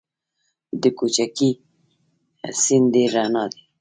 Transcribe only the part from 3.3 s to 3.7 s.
دی